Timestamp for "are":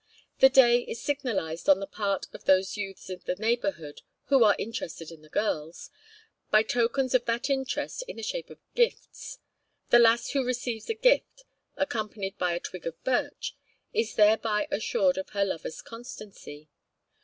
4.43-4.55